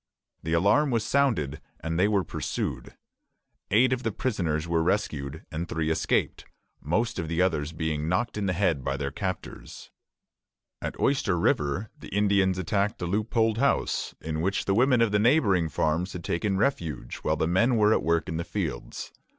The 0.41 0.53
alarm 0.53 0.89
was 0.89 1.05
sounded, 1.05 1.61
and 1.79 1.99
they 1.99 2.07
were 2.07 2.23
pursued. 2.23 2.95
Eight 3.69 3.93
of 3.93 4.01
the 4.01 4.11
prisoners 4.11 4.67
were 4.67 4.81
rescued, 4.81 5.45
and 5.51 5.69
three 5.69 5.91
escaped; 5.91 6.43
most 6.81 7.19
of 7.19 7.27
the 7.27 7.39
others 7.43 7.71
being 7.71 8.09
knocked 8.09 8.35
in 8.35 8.47
the 8.47 8.53
head 8.53 8.83
by 8.83 8.97
their 8.97 9.11
captors. 9.11 9.91
At 10.81 10.99
Oyster 10.99 11.37
River 11.37 11.91
the 11.99 12.07
Indians 12.09 12.57
attacked 12.57 12.99
a 13.03 13.05
loopholed 13.05 13.59
house, 13.59 14.15
in 14.19 14.41
which 14.41 14.65
the 14.65 14.73
women 14.73 15.01
of 15.01 15.11
the 15.11 15.19
neighboring 15.19 15.69
farms 15.69 16.13
had 16.13 16.23
taken 16.23 16.57
refuge 16.57 17.17
while 17.17 17.37
the 17.37 17.45
men 17.45 17.75
were 17.77 17.93
at 17.93 18.01
work 18.01 18.27
in 18.27 18.37
the 18.37 18.43
fields. 18.43 19.11